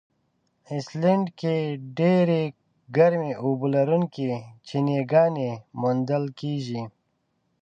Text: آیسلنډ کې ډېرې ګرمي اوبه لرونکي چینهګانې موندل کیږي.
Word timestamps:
آیسلنډ 0.71 1.25
کې 1.39 1.55
ډېرې 1.99 2.41
ګرمي 2.95 3.31
اوبه 3.43 3.67
لرونکي 3.75 4.25
چینهګانې 4.67 5.51
موندل 5.81 6.23
کیږي. 6.39 6.81